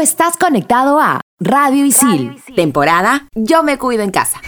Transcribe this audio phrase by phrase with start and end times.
[0.00, 4.40] estás conectado a Radio Isil, temporada Yo me cuido en casa.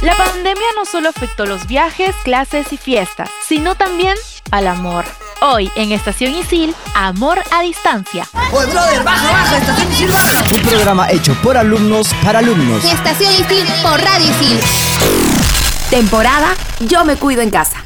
[0.00, 4.16] La pandemia no solo afectó los viajes, clases y fiestas, sino también
[4.50, 5.04] al amor.
[5.42, 8.26] Hoy en Estación Isil, Amor a Distancia.
[8.52, 9.58] ¡Oye, brother, baja, baja!
[9.58, 10.44] ¡Estación Isil, baja!
[10.54, 12.82] Un programa hecho por alumnos para alumnos.
[12.84, 14.58] Estación Isil por Radio Isil.
[15.90, 17.82] Temporada Yo me cuido en casa.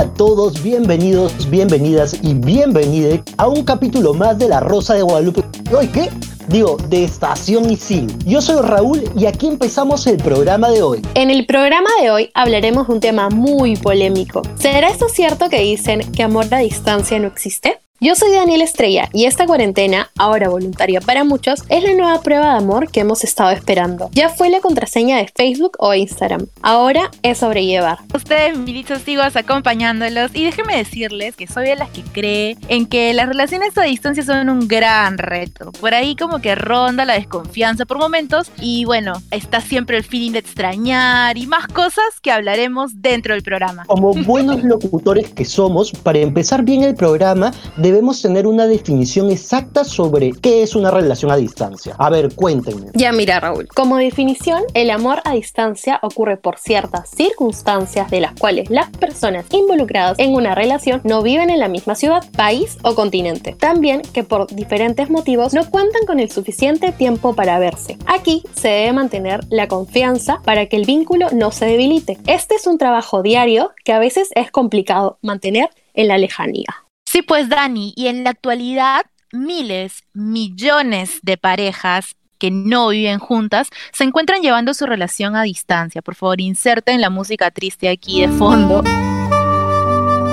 [0.00, 5.42] A todos, bienvenidos, bienvenidas y bienvenidos a un capítulo más de La Rosa de Guadalupe.
[5.76, 6.08] ¿Hoy qué?
[6.48, 8.06] Digo, de Estación Isil.
[8.24, 11.02] Yo soy Raúl y aquí empezamos el programa de hoy.
[11.12, 14.40] En el programa de hoy hablaremos de un tema muy polémico.
[14.54, 17.78] ¿Será esto cierto que dicen que amor a distancia no existe?
[18.02, 22.52] Yo soy Daniel Estrella y esta cuarentena, ahora voluntaria para muchos, es la nueva prueba
[22.52, 24.08] de amor que hemos estado esperando.
[24.14, 26.46] Ya fue la contraseña de Facebook o Instagram.
[26.62, 27.98] Ahora es sobrellevar.
[28.14, 33.12] Ustedes, militos, sigo acompañándolos y déjenme decirles que soy de las que cree en que
[33.12, 35.70] las relaciones a distancia son un gran reto.
[35.72, 40.32] Por ahí como que ronda la desconfianza por momentos y bueno, está siempre el feeling
[40.32, 43.84] de extrañar y más cosas que hablaremos dentro del programa.
[43.84, 47.52] Como buenos locutores que somos, para empezar bien el programa,
[47.90, 51.94] debemos tener una definición exacta sobre qué es una relación a distancia.
[51.98, 52.86] A ver, cuéntenme.
[52.94, 53.68] Ya mira, Raúl.
[53.68, 59.46] Como definición, el amor a distancia ocurre por ciertas circunstancias de las cuales las personas
[59.50, 63.56] involucradas en una relación no viven en la misma ciudad, país o continente.
[63.58, 67.96] También que por diferentes motivos no cuentan con el suficiente tiempo para verse.
[68.06, 72.18] Aquí se debe mantener la confianza para que el vínculo no se debilite.
[72.26, 76.84] Este es un trabajo diario que a veces es complicado mantener en la lejanía.
[77.10, 83.68] Sí, pues Dani, y en la actualidad miles, millones de parejas que no viven juntas
[83.92, 86.02] se encuentran llevando su relación a distancia.
[86.02, 88.84] Por favor, inserten la música triste aquí de fondo.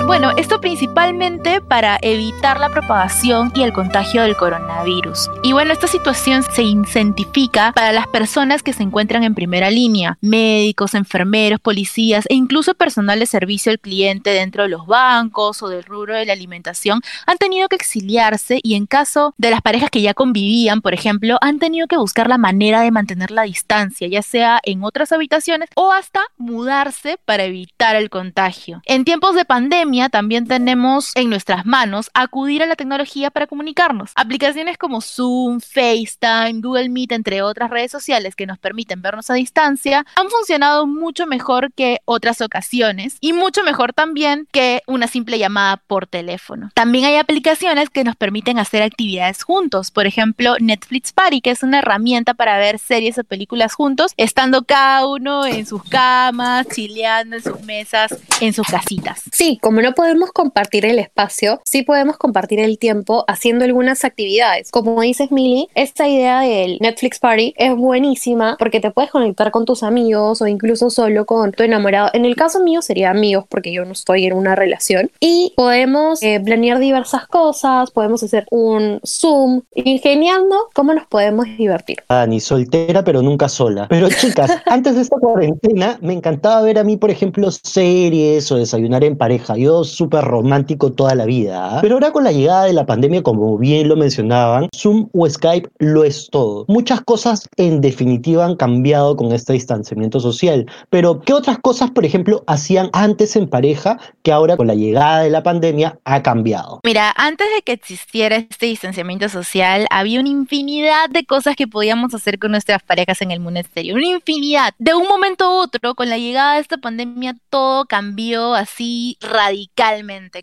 [0.08, 5.30] Bueno, esto principalmente para evitar la propagación y el contagio del coronavirus.
[5.44, 10.18] Y bueno, esta situación se incentifica para las personas que se encuentran en primera línea,
[10.22, 15.68] médicos, enfermeros, policías e incluso personal de servicio al cliente dentro de los bancos o
[15.68, 19.90] del rubro de la alimentación han tenido que exiliarse y en caso de las parejas
[19.90, 24.08] que ya convivían, por ejemplo, han tenido que buscar la manera de mantener la distancia,
[24.08, 28.82] ya sea en otras habitaciones o hasta mudarse para evitar el contagio.
[28.86, 34.12] En tiempos de pandemia, también tenemos en nuestras manos acudir a la tecnología para comunicarnos.
[34.16, 39.34] Aplicaciones como Zoom, FaceTime, Google Meet, entre otras redes sociales que nos permiten vernos a
[39.34, 45.40] distancia, han funcionado mucho mejor que otras ocasiones y mucho mejor también que una simple
[45.40, 46.70] llamada por teléfono.
[46.74, 51.64] También hay aplicaciones que nos permiten hacer actividades juntos, por ejemplo Netflix Party, que es
[51.64, 57.38] una herramienta para ver series o películas juntos, estando cada uno en sus camas, chileando
[57.38, 59.24] en sus mesas, en sus casitas.
[59.32, 64.04] Sí, como no no podemos compartir el espacio, sí podemos compartir el tiempo haciendo algunas
[64.04, 64.70] actividades.
[64.70, 69.64] Como dices, Mili, esta idea del Netflix Party es buenísima porque te puedes conectar con
[69.64, 72.10] tus amigos o incluso solo con tu enamorado.
[72.12, 76.22] En el caso mío sería amigos porque yo no estoy en una relación y podemos
[76.22, 82.00] eh, planear diversas cosas, podemos hacer un Zoom, ingeniando cómo nos podemos divertir.
[82.10, 83.88] Ah, ni soltera, pero nunca sola.
[83.88, 88.58] Pero chicas, antes de esta cuarentena me encantaba ver a mí, por ejemplo, series o
[88.58, 89.56] desayunar en pareja.
[89.56, 91.78] Yo súper romántico toda la vida.
[91.78, 91.80] ¿ah?
[91.82, 95.70] Pero ahora con la llegada de la pandemia, como bien lo mencionaban, Zoom o Skype
[95.80, 96.66] lo es todo.
[96.68, 100.66] Muchas cosas en definitiva han cambiado con este distanciamiento social.
[100.90, 105.22] Pero, ¿qué otras cosas, por ejemplo, hacían antes en pareja que ahora con la llegada
[105.22, 106.80] de la pandemia ha cambiado?
[106.84, 112.14] Mira, antes de que existiera este distanciamiento social, había una infinidad de cosas que podíamos
[112.14, 113.98] hacer con nuestras parejas en el mundo exterior.
[113.98, 114.74] Una infinidad.
[114.78, 119.18] De un momento a otro, con la llegada de esta pandemia, todo cambió así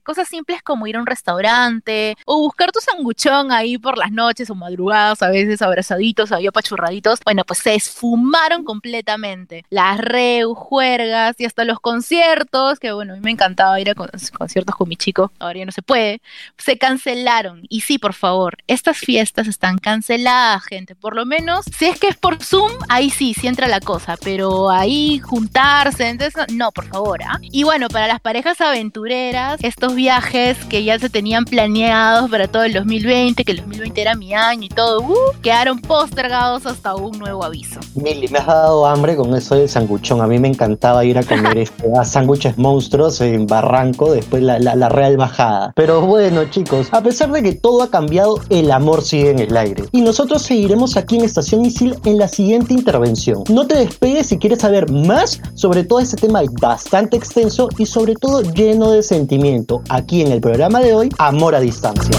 [0.03, 4.51] Cosas simples como ir a un restaurante o buscar tu sanguchón ahí por las noches
[4.51, 7.21] o madrugadas, a veces abrazaditos, había apachurraditos.
[7.25, 9.65] Bueno, pues se esfumaron completamente.
[9.71, 13.95] Las reu, juergas y hasta los conciertos, que bueno, a mí me encantaba ir a
[13.95, 16.21] conciertos con mi chico, ahora ya no se puede,
[16.59, 17.63] se cancelaron.
[17.69, 20.95] Y sí, por favor, estas fiestas están canceladas, gente.
[20.95, 24.17] Por lo menos, si es que es por Zoom, ahí sí, sí entra la cosa,
[24.23, 27.39] pero ahí juntarse, entonces, no, por favor, ¿ah?
[27.43, 32.49] Y bueno, para las parejas aventureras, aventureras, estos viajes que ya se tenían planeados para
[32.49, 36.95] todo el 2020, que el 2020 era mi año y todo, uh, quedaron postergados hasta
[36.95, 37.81] un nuevo aviso.
[37.95, 40.23] Mili, me has dado hambre con eso del sanguchón.
[40.23, 44.59] A mí me encantaba ir a comer este, a sándwiches monstruos en Barranco, después la,
[44.59, 45.73] la, la Real Bajada.
[45.77, 49.57] Pero bueno, chicos, a pesar de que todo ha cambiado, el amor sigue en el
[49.57, 49.85] aire.
[49.93, 53.45] Y nosotros seguiremos aquí en Estación Isil en la siguiente intervención.
[53.51, 58.15] No te despegues si quieres saber más sobre todo este tema bastante extenso y sobre
[58.15, 59.83] todo lleno de sentimiento.
[59.89, 62.17] Aquí en el programa de hoy, Amor a Distancia.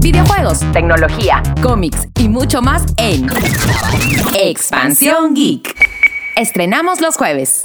[0.00, 3.28] Videojuegos, tecnología, cómics y mucho más en
[4.34, 5.74] Expansión Geek.
[6.36, 7.62] Estrenamos los jueves.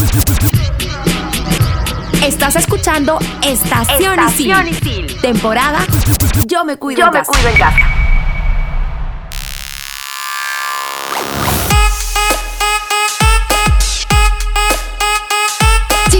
[2.23, 5.21] Estás escuchando Estación, Estación Isil.
[5.21, 5.79] Temporada
[6.47, 7.31] Yo me cuido Yo en me casa.
[7.31, 7.77] cuido en casa.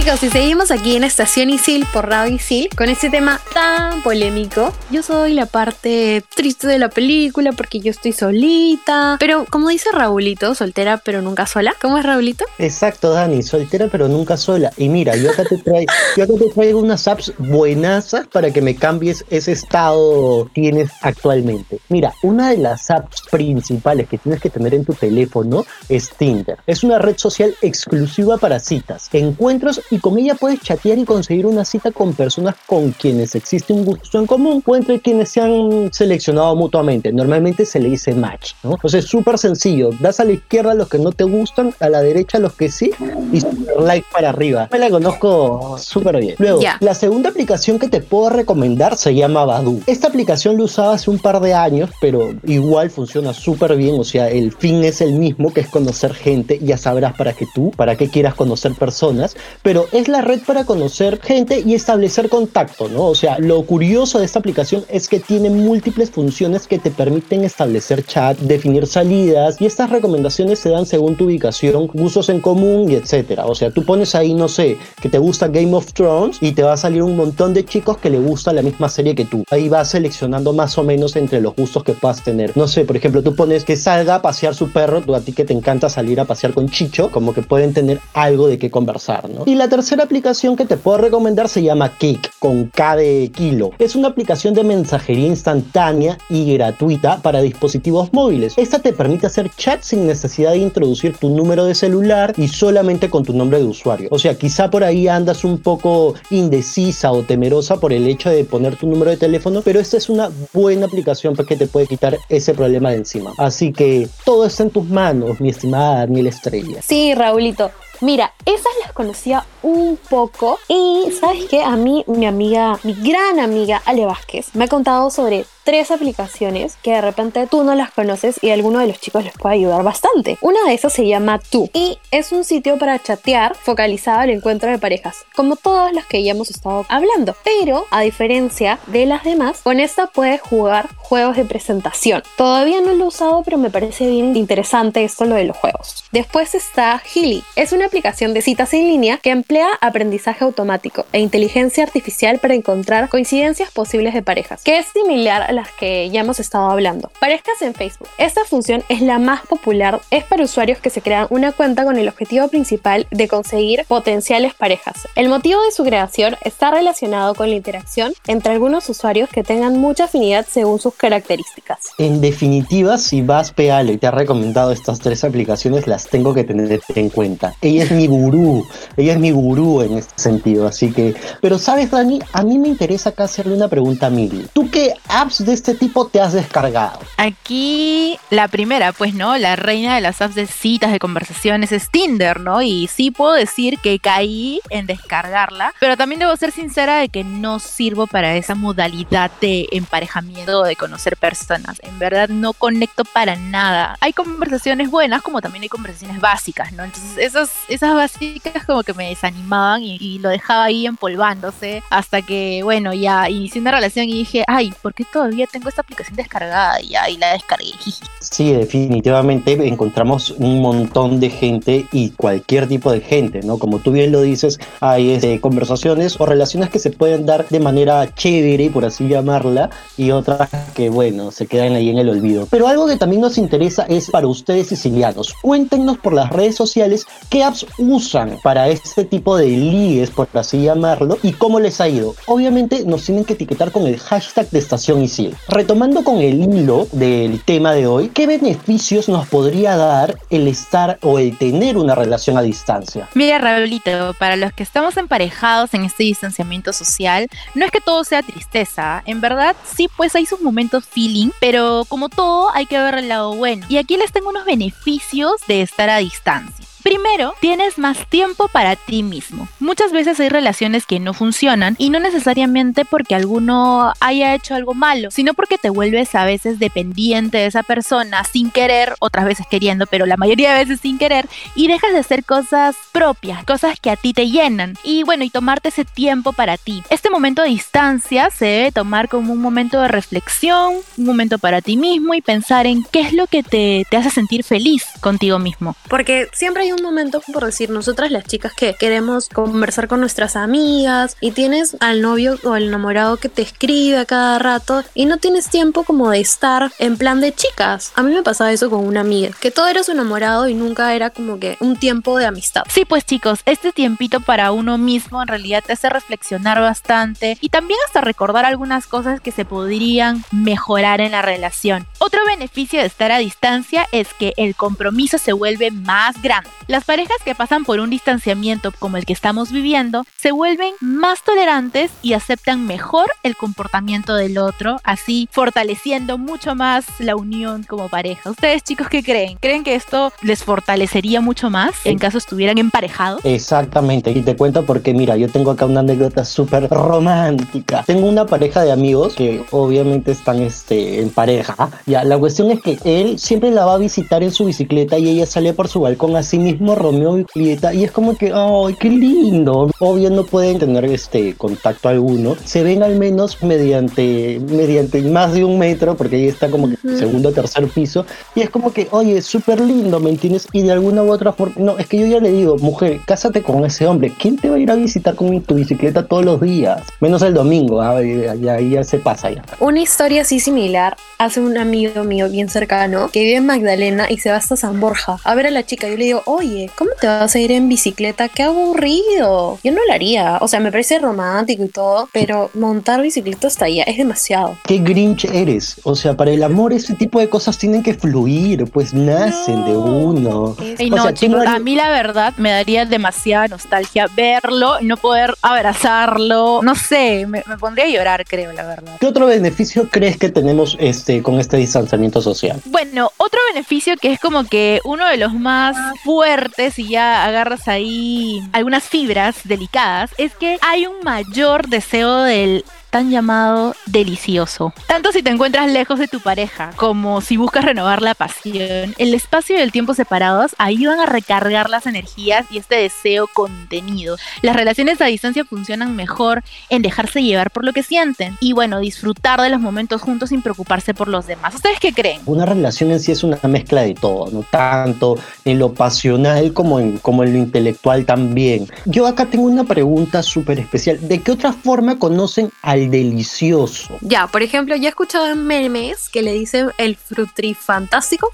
[0.06, 4.72] Chicos, y seguimos aquí en Estación Isil por Radio Isil con este tema tan polémico.
[4.88, 9.16] Yo soy la parte triste de la película porque yo estoy solita.
[9.18, 11.74] Pero como dice Raulito, soltera pero nunca sola.
[11.82, 12.44] ¿Cómo es Raulito?
[12.60, 14.70] Exacto, Dani, soltera pero nunca sola.
[14.76, 18.62] Y mira, yo acá te traigo, yo acá te traigo unas apps buenazas para que
[18.62, 21.80] me cambies ese estado que tienes actualmente.
[21.88, 26.58] Mira, una de las apps principales que tienes que tener en tu teléfono es Tinder.
[26.68, 31.46] Es una red social exclusiva para citas, encuentros y con ella puedes chatear y conseguir
[31.46, 35.40] una cita con personas con quienes existe un gusto en común o entre quienes se
[35.40, 37.12] han seleccionado mutuamente.
[37.12, 38.72] Normalmente se le dice match, ¿no?
[38.72, 39.90] Entonces es súper sencillo.
[40.00, 42.54] Das a la izquierda a los que no te gustan, a la derecha a los
[42.54, 42.90] que sí
[43.32, 44.68] y super like para arriba.
[44.72, 46.36] Me la conozco súper bien.
[46.38, 49.80] Luego, la segunda aplicación que te puedo recomendar se llama Badu.
[49.86, 53.98] Esta aplicación lo usaba hace un par de años, pero igual funciona súper bien.
[53.98, 56.58] O sea, el fin es el mismo, que es conocer gente.
[56.62, 59.36] Ya sabrás para qué tú, para qué quieras conocer personas.
[59.62, 63.06] Pero es la red para conocer gente y establecer contacto, ¿no?
[63.06, 67.44] O sea, lo curioso de esta aplicación es que tiene múltiples funciones que te permiten
[67.44, 72.90] establecer chat, definir salidas y estas recomendaciones se dan según tu ubicación, gustos en común
[72.90, 73.46] y etcétera.
[73.46, 76.62] O sea, tú pones ahí, no sé, que te gusta Game of Thrones y te
[76.62, 79.44] va a salir un montón de chicos que le gusta la misma serie que tú.
[79.50, 82.56] Ahí vas seleccionando más o menos entre los gustos que puedas tener.
[82.56, 85.32] No sé, por ejemplo, tú pones que salga a pasear su perro, tú a ti
[85.32, 88.70] que te encanta salir a pasear con Chicho, como que pueden tener algo de qué
[88.70, 89.44] conversar, ¿no?
[89.46, 93.72] Y la tercera aplicación que te puedo recomendar se llama Kik, con K de kilo.
[93.78, 98.54] Es una aplicación de mensajería instantánea y gratuita para dispositivos móviles.
[98.56, 103.10] Esta te permite hacer chat sin necesidad de introducir tu número de celular y solamente
[103.10, 104.08] con tu nombre de usuario.
[104.10, 108.44] O sea, quizá por ahí andas un poco indecisa o temerosa por el hecho de
[108.44, 111.86] poner tu número de teléfono, pero esta es una buena aplicación pues, que te puede
[111.86, 113.34] quitar ese problema de encima.
[113.36, 116.80] Así que todo está en tus manos, mi estimada Daniel Estrella.
[116.80, 117.70] Sí, Raulito.
[118.00, 123.40] Mira, esas las conocía un poco y sabes qué, a mí mi amiga, mi gran
[123.40, 127.90] amiga Ale Vázquez me ha contado sobre tres aplicaciones que de repente tú no las
[127.90, 130.38] conoces y alguno de los chicos les puede ayudar bastante.
[130.40, 134.70] Una de esas se llama Tú y es un sitio para chatear focalizado al encuentro
[134.70, 137.34] de parejas, como todas las que ya hemos estado hablando.
[137.42, 142.22] Pero a diferencia de las demás, con esta puedes jugar juegos de presentación.
[142.36, 146.04] Todavía no lo he usado, pero me parece bien interesante esto lo de los juegos.
[146.12, 147.42] Después está Healy.
[147.56, 152.54] Es una aplicación de citas en línea que emplea aprendizaje automático e inteligencia artificial para
[152.54, 157.10] encontrar coincidencias posibles de parejas, que es similar a las que ya hemos estado hablando.
[157.20, 158.08] Parejas en Facebook.
[158.18, 161.96] Esta función es la más popular, es para usuarios que se crean una cuenta con
[161.96, 165.08] el objetivo principal de conseguir potenciales parejas.
[165.14, 169.78] El motivo de su creación está relacionado con la interacción entre algunos usuarios que tengan
[169.78, 171.78] mucha afinidad según sus características.
[171.98, 176.44] En definitiva, si vas Pealo y te ha recomendado estas tres aplicaciones, las tengo que
[176.44, 177.54] tener en cuenta.
[177.76, 181.14] Ella es mi gurú, ella es mi gurú en este sentido, así que...
[181.42, 184.46] Pero sabes, Dani, a mí me interesa acá hacerle una pregunta a Mili.
[184.54, 187.00] ¿Tú qué apps de este tipo te has descargado?
[187.18, 189.36] Aquí la primera, pues, ¿no?
[189.36, 192.62] La reina de las apps de citas, de conversaciones es Tinder, ¿no?
[192.62, 197.24] Y sí puedo decir que caí en descargarla, pero también debo ser sincera de que
[197.24, 201.76] no sirvo para esa modalidad de emparejamiento, de conocer personas.
[201.82, 203.98] En verdad no conecto para nada.
[204.00, 206.84] Hay conversaciones buenas como también hay conversaciones básicas, ¿no?
[206.84, 212.22] Entonces esas, esas básicas como que me desanimaban y, y lo dejaba ahí empolvándose hasta
[212.22, 216.16] que, bueno, ya inicié una relación y dije, ay, ¿por qué todavía tengo esta aplicación
[216.16, 216.80] descargada?
[216.80, 217.72] Y y la descargué.
[218.18, 223.56] Sí, definitivamente encontramos un montón de gente y cualquier tipo de gente, ¿no?
[223.58, 227.60] Como tú bien lo dices, hay este, conversaciones o relaciones que se pueden dar de
[227.60, 232.48] manera chévere, por así llamarla, y otras que, bueno, se quedan ahí en el olvido.
[232.50, 235.32] Pero algo que también nos interesa es para ustedes sicilianos.
[235.40, 240.62] Cuéntenos por las redes sociales qué apps usan para este tipo de ligues, por así
[240.62, 242.14] llamarlo, y cómo les ha ido.
[242.26, 245.36] Obviamente nos tienen que etiquetar con el hashtag de Estación Isil.
[245.48, 250.98] Retomando con el hilo del tema de hoy, ¿qué beneficios nos podría dar el estar
[251.02, 253.08] o el tener una relación a distancia?
[253.14, 258.04] Mira, Raulito, para los que estamos emparejados en este distanciamiento social, no es que todo
[258.04, 259.02] sea tristeza.
[259.06, 263.08] En verdad, sí, pues hay sus momentos feeling, pero como todo, hay que ver el
[263.08, 263.66] lado bueno.
[263.68, 266.65] Y aquí les tengo unos beneficios de estar a distancia.
[266.86, 269.48] Primero, tienes más tiempo para ti mismo.
[269.58, 274.72] Muchas veces hay relaciones que no funcionan y no necesariamente porque alguno haya hecho algo
[274.72, 279.48] malo, sino porque te vuelves a veces dependiente de esa persona sin querer, otras veces
[279.50, 283.80] queriendo, pero la mayoría de veces sin querer, y dejas de hacer cosas propias, cosas
[283.80, 284.74] que a ti te llenan.
[284.84, 286.84] Y bueno, y tomarte ese tiempo para ti.
[286.88, 291.62] Este momento de distancia se debe tomar como un momento de reflexión, un momento para
[291.62, 295.40] ti mismo y pensar en qué es lo que te, te hace sentir feliz contigo
[295.40, 295.74] mismo.
[295.88, 300.36] Porque siempre hay un momento, por decir, nosotras las chicas que queremos conversar con nuestras
[300.36, 305.06] amigas y tienes al novio o al enamorado que te escribe a cada rato y
[305.06, 307.92] no tienes tiempo como de estar en plan de chicas.
[307.94, 310.94] A mí me pasaba eso con una amiga, que todo era su enamorado y nunca
[310.94, 312.62] era como que un tiempo de amistad.
[312.68, 317.48] Sí, pues chicos, este tiempito para uno mismo en realidad te hace reflexionar bastante y
[317.48, 321.86] también hasta recordar algunas cosas que se podrían mejorar en la relación.
[321.98, 326.50] Otro beneficio de estar a distancia es que el compromiso se vuelve más grande.
[326.68, 331.22] Las parejas que pasan por un distanciamiento como el que estamos viviendo se vuelven más
[331.22, 337.88] tolerantes y aceptan mejor el comportamiento del otro, así fortaleciendo mucho más la unión como
[337.88, 338.30] pareja.
[338.30, 339.38] ¿Ustedes chicos qué creen?
[339.40, 343.20] ¿Creen que esto les fortalecería mucho más en caso estuvieran emparejados?
[343.24, 347.84] Exactamente, y te cuento porque mira, yo tengo acá una anécdota súper romántica.
[347.86, 351.70] Tengo una pareja de amigos que obviamente están este, en pareja.
[351.86, 355.08] Ya, la cuestión es que él siempre la va a visitar en su bicicleta y
[355.08, 358.74] ella sale por su balcón así mismo Romeo y Julieta y es como que, ¡ay,
[358.80, 359.70] qué lindo!
[359.78, 362.34] Obvio no pueden tener este contacto alguno.
[362.44, 366.76] Se ven al menos mediante, mediante más de un metro, porque ahí está como que
[366.96, 370.48] segundo o tercer piso, y es como que, oye, súper lindo, ¿me entiendes?
[370.52, 373.42] Y de alguna u otra forma, no, es que yo ya le digo, mujer, cásate
[373.42, 374.12] con ese hombre.
[374.18, 376.82] ¿Quién te va a ir a visitar con tu bicicleta todos los días?
[377.00, 378.00] Menos el domingo, ¿ah?
[378.02, 379.42] ya, ya se pasa ya.
[379.60, 384.18] Una historia así similar hace un amigo mío bien cercano que vive en Magdalena y
[384.18, 385.88] se va hasta San Borja a ver a la chica.
[385.88, 388.28] Yo le digo, oye, oye, ¿cómo te vas a ir en bicicleta?
[388.28, 389.58] Qué aburrido.
[389.62, 390.38] Yo no lo haría.
[390.40, 394.56] O sea, me parece romántico y todo, pero montar bicicleta hasta allá es demasiado.
[394.66, 395.80] Qué grinch eres.
[395.84, 399.76] O sea, para el amor ese tipo de cosas tienen que fluir, pues nacen de
[399.76, 400.56] uno.
[400.90, 406.60] no, a mí la verdad me daría demasiada nostalgia verlo y no poder abrazarlo.
[406.62, 408.96] No sé, me, pondría a llorar, creo, la verdad.
[409.00, 412.60] ¿Qué otro beneficio crees que tenemos este, con este distanciamiento social?
[412.66, 416.35] Bueno, otro beneficio que es como que uno de los más fuertes
[416.76, 422.64] y ya agarras ahí algunas fibras delicadas, es que hay un mayor deseo del
[423.02, 424.72] llamado delicioso.
[424.86, 429.14] Tanto si te encuentras lejos de tu pareja como si buscas renovar la pasión, el
[429.14, 434.16] espacio y el tiempo separados ayudan a recargar las energías y este deseo contenido.
[434.42, 438.80] Las relaciones a distancia funcionan mejor en dejarse llevar por lo que sienten y bueno,
[438.80, 441.54] disfrutar de los momentos juntos sin preocuparse por los demás.
[441.54, 442.20] ¿Ustedes qué creen?
[442.26, 446.80] Una relación en sí es una mezcla de todo, no tanto en lo pasional como
[446.80, 448.66] en, como en lo intelectual también.
[448.84, 450.98] Yo acá tengo una pregunta súper especial.
[451.06, 452.50] ¿De qué otra forma conocen
[452.86, 453.98] delicioso.
[454.00, 458.30] Ya, por ejemplo, ya he escuchado en memes que le dicen el frutrifantástico,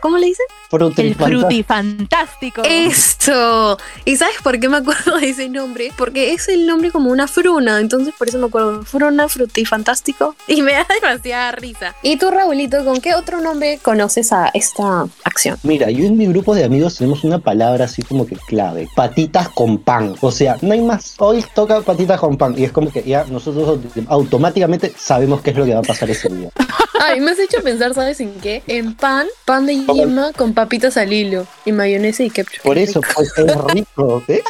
[0.00, 0.46] ¿cómo le dicen?
[0.96, 2.62] el frutifantástico.
[2.64, 3.76] Eso.
[4.04, 5.92] ¿Y sabes por qué me acuerdo de ese nombre?
[5.96, 8.82] Porque es el nombre como una fruna, entonces por eso me acuerdo.
[8.84, 10.34] Fruna, frutrifantástico.
[10.46, 11.94] Y me da demasiada risa.
[12.02, 15.58] ¿Y tú, Raulito, con qué otro nombre conoces a esta acción?
[15.62, 18.88] Mira, yo en mi grupo de amigos tenemos una palabra así como que clave.
[18.96, 20.14] Patitas con pan.
[20.20, 21.14] O sea, no hay más.
[21.18, 22.54] Hoy toca patitas con pan.
[22.56, 23.71] Y es como que ya nosotros
[24.08, 26.50] automáticamente sabemos qué es lo que va a pasar ese día.
[27.04, 28.62] Ay, me has hecho pensar, ¿sabes en qué?
[28.68, 32.62] En pan, pan de yema con papitas al hilo y mayonesa y ketchup.
[32.62, 34.42] Por eso, pues es rico, ¿ves?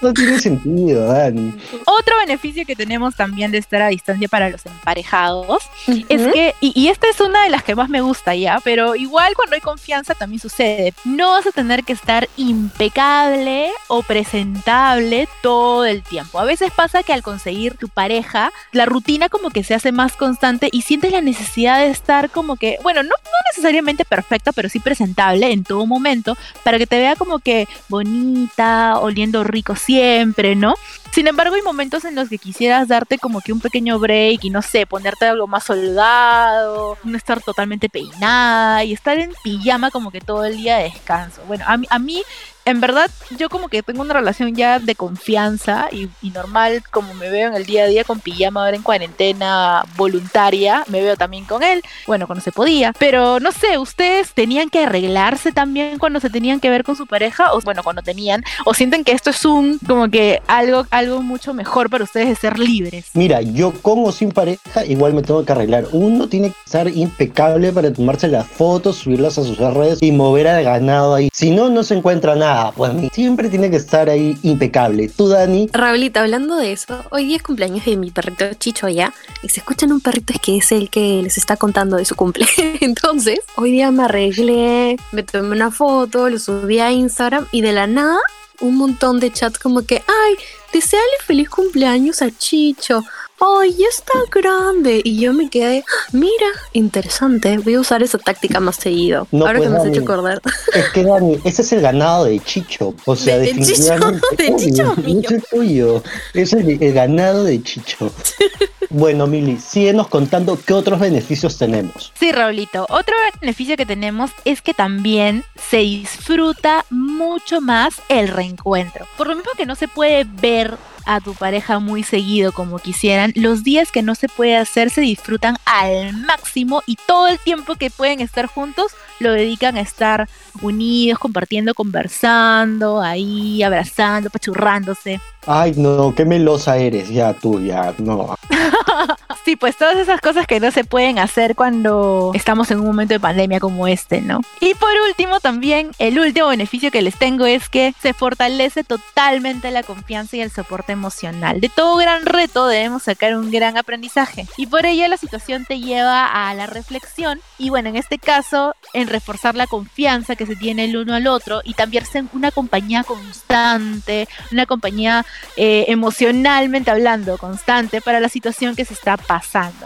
[0.00, 1.52] No tiene sentido, Dani.
[1.84, 5.62] Otro beneficio que tenemos también de estar a distancia para los emparejados
[6.08, 8.94] es que, y, y, esta es una de las que más me gusta ya, pero
[8.96, 10.94] igual cuando hay confianza también sucede.
[11.04, 16.38] No vas a tener que estar impecable o presentable todo el tiempo.
[16.38, 20.16] A veces pasa que al conseguir tu pareja, la rutina como que se hace más
[20.16, 24.68] constante y sientes la necesidad de estar como que, bueno, no, no necesariamente perfecta, pero
[24.68, 30.54] sí presentable en todo momento para que te vea como que bonita, oliendo rico siempre,
[30.54, 30.74] ¿no?
[31.12, 34.50] Sin embargo, hay momentos en los que quisieras darte como que un pequeño break y
[34.50, 40.12] no sé, ponerte algo más holgado, no estar totalmente peinada y estar en pijama como
[40.12, 41.42] que todo el día de descanso.
[41.48, 42.22] Bueno, a mí, a mí
[42.66, 47.14] en verdad yo como que tengo una relación ya de confianza y, y normal como
[47.14, 51.16] me veo en el día a día con pijama ahora en cuarentena voluntaria, me veo
[51.16, 55.98] también con él, bueno, cuando se podía, pero no sé, ustedes tenían que arreglarse también
[55.98, 59.12] cuando se tenían que ver con su pareja o bueno, cuando tenían o sienten que
[59.12, 63.06] esto es un como que algo algo mucho mejor para ustedes de ser libres.
[63.14, 65.86] Mira, yo con o sin pareja igual me tengo que arreglar.
[65.92, 70.48] Uno tiene que estar impecable para tomarse las fotos, subirlas a sus redes y mover
[70.48, 71.28] al ganado ahí.
[71.32, 72.72] Si no, no se encuentra nada.
[72.72, 75.08] Pues siempre tiene que estar ahí impecable.
[75.08, 75.68] Tú, Dani.
[75.72, 79.60] Raulita, hablando de eso, hoy día es cumpleaños de mi perrito Chicho allá y se
[79.60, 82.46] escuchan un perrito es que es el que les está contando de su cumple.
[82.80, 87.72] Entonces, hoy día me arreglé, me tomé una foto, lo subí a Instagram y de
[87.72, 88.18] la nada
[88.60, 90.36] un montón de chats como que, ay,
[90.72, 93.02] deseale feliz cumpleaños a Chicho.
[93.40, 95.00] ¡Ay, ya está grande!
[95.02, 99.26] Y yo me quedé, "Ah, mira, interesante, voy a usar esa táctica más seguido.
[99.32, 99.96] No, Ahora pues, que me has Dani.
[99.96, 100.42] hecho acordar.
[100.74, 102.94] Es que Dani, ese es el ganado de Chicho.
[103.06, 103.66] O sea, De- de Chicho,
[103.96, 104.42] definitivamente.
[104.42, 105.14] de Chicho mío.
[105.14, 106.02] no es el tuyo.
[106.34, 108.12] Es el, el ganado de Chicho.
[108.90, 112.12] bueno, Mili, síguenos contando qué otros beneficios tenemos.
[112.18, 112.86] Sí, Raulito.
[112.90, 119.06] Otro beneficio que tenemos es que también se disfruta mucho más el reencuentro.
[119.16, 120.76] Por lo mismo que no se puede ver
[121.06, 125.00] a tu pareja muy seguido como quisieran, los días que no se puede hacer se
[125.00, 130.28] disfrutan al máximo y todo el tiempo que pueden estar juntos lo dedican a estar
[130.62, 135.20] unidos, compartiendo, conversando, ahí, abrazando, pachurrándose.
[135.46, 137.10] Ay, no, qué melosa eres.
[137.10, 138.34] Ya tú, ya, no.
[139.44, 143.14] Sí, pues todas esas cosas que no se pueden hacer cuando estamos en un momento
[143.14, 144.40] de pandemia como este, ¿no?
[144.60, 149.70] Y por último, también el último beneficio que les tengo es que se fortalece totalmente
[149.70, 151.60] la confianza y el soporte emocional.
[151.60, 154.46] De todo gran reto debemos sacar un gran aprendizaje.
[154.58, 158.74] Y por ello la situación te lleva a la reflexión y bueno, en este caso,
[158.92, 162.50] en reforzar la confianza que se tiene el uno al otro y también ser una
[162.50, 165.24] compañía constante, una compañía
[165.56, 169.39] eh, emocionalmente hablando, constante para la situación que se está pasando,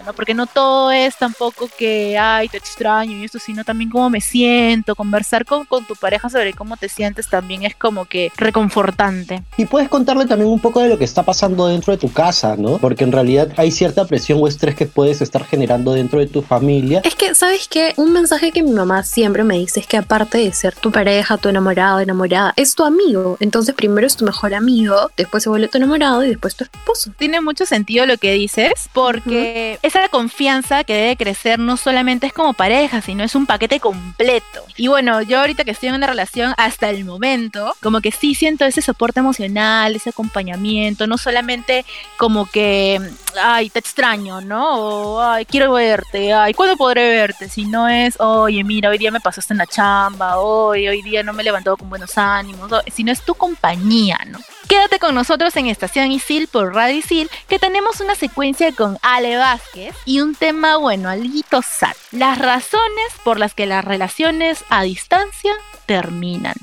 [0.05, 0.13] ¿no?
[0.13, 4.21] Porque no todo es tampoco que, ay, te extraño y esto, sino también cómo me
[4.21, 9.43] siento, conversar con, con tu pareja sobre cómo te sientes también es como que reconfortante.
[9.57, 12.57] Y puedes contarle también un poco de lo que está pasando dentro de tu casa,
[12.57, 12.79] ¿no?
[12.79, 16.43] Porque en realidad hay cierta presión o estrés que puedes estar generando dentro de tu
[16.43, 17.01] familia.
[17.05, 17.95] Es que, ¿sabes qué?
[17.97, 21.37] Un mensaje que mi mamá siempre me dice es que aparte de ser tu pareja,
[21.37, 23.37] tu enamorado, enamorada, es tu amigo.
[23.41, 27.13] Entonces primero es tu mejor amigo, después se vuelve tu enamorado y después tu esposo.
[27.19, 29.34] Tiene mucho sentido lo que dices, porque
[29.83, 34.65] esa confianza que debe crecer no solamente es como pareja, sino es un paquete completo.
[34.77, 38.35] Y bueno, yo ahorita que estoy en una relación hasta el momento, como que sí
[38.35, 41.85] siento ese soporte emocional, ese acompañamiento, no solamente
[42.17, 43.01] como que,
[43.41, 44.79] ay, te extraño, ¿no?
[44.79, 47.49] O, ay, quiero verte, ay, ¿cuándo podré verte?
[47.49, 51.23] Si no es, oye, mira, hoy día me pasaste en la chamba, hoy, hoy día
[51.23, 54.39] no me he levantado con buenos ánimos, sino es tu compañía, ¿no?
[54.69, 59.37] Quédate con nosotros en Estación Isil por Radio Isil, que tenemos una secuencia con Ale
[59.37, 61.93] Vázquez y un tema, bueno, alguito sad.
[62.13, 65.53] Las razones por las que las relaciones a distancia
[65.87, 66.55] terminan.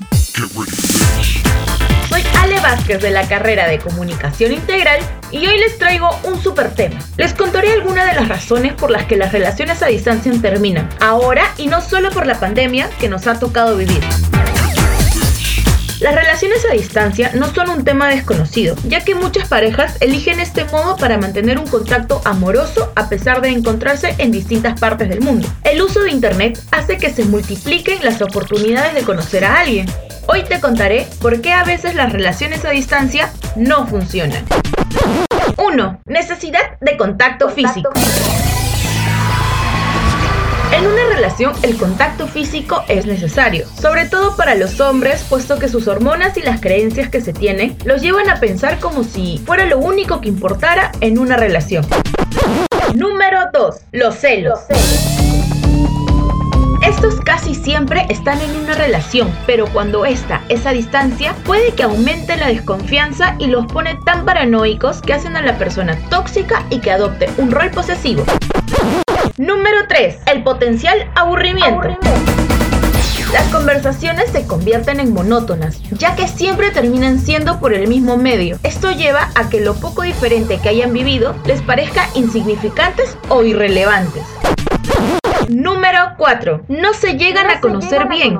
[2.08, 6.74] Soy Ale Vázquez de la carrera de Comunicación Integral y hoy les traigo un super
[6.74, 6.98] tema.
[7.16, 11.54] Les contaré algunas de las razones por las que las relaciones a distancia terminan, ahora
[11.56, 14.02] y no solo por la pandemia que nos ha tocado vivir.
[16.02, 20.64] Las relaciones a distancia no son un tema desconocido, ya que muchas parejas eligen este
[20.64, 25.46] modo para mantener un contacto amoroso a pesar de encontrarse en distintas partes del mundo.
[25.62, 29.86] El uso de Internet hace que se multipliquen las oportunidades de conocer a alguien.
[30.26, 34.44] Hoy te contaré por qué a veces las relaciones a distancia no funcionan.
[35.56, 36.00] 1.
[36.06, 37.90] Necesidad de contacto físico.
[40.72, 45.68] En una relación el contacto físico es necesario, sobre todo para los hombres, puesto que
[45.68, 49.66] sus hormonas y las creencias que se tienen los llevan a pensar como si fuera
[49.66, 51.86] lo único que importara en una relación.
[52.94, 53.76] Número 2.
[53.92, 54.60] Los celos.
[56.82, 61.82] Estos casi siempre están en una relación, pero cuando esta es a distancia, puede que
[61.82, 66.80] aumente la desconfianza y los pone tan paranoicos que hacen a la persona tóxica y
[66.80, 68.24] que adopte un rol posesivo.
[69.38, 70.18] Número 3.
[70.26, 71.88] El potencial aburrimiento.
[73.32, 78.58] Las conversaciones se convierten en monótonas, ya que siempre terminan siendo por el mismo medio.
[78.62, 84.22] Esto lleva a que lo poco diferente que hayan vivido les parezca insignificantes o irrelevantes.
[85.48, 86.64] Número 4.
[86.68, 88.38] No se llegan a conocer bien.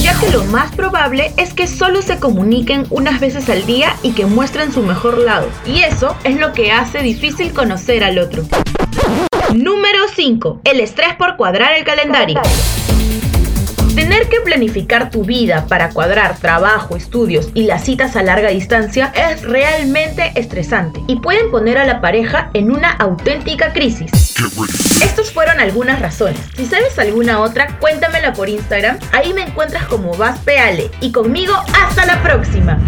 [0.00, 4.12] Ya que lo más probable es que solo se comuniquen unas veces al día y
[4.12, 5.46] que muestren su mejor lado.
[5.66, 8.44] Y eso es lo que hace difícil conocer al otro.
[9.54, 10.60] Número 5.
[10.64, 12.40] El estrés por cuadrar el calendario.
[13.94, 19.12] Tener que planificar tu vida para cuadrar trabajo, estudios y las citas a larga distancia
[19.14, 24.36] es realmente estresante y pueden poner a la pareja en una auténtica crisis.
[25.02, 26.38] Estos fueron algunas razones.
[26.54, 28.98] Si sabes alguna otra, cuéntamela por Instagram.
[29.12, 30.90] Ahí me encuentras como Vaspeale.
[31.00, 32.78] Y conmigo, hasta la próxima.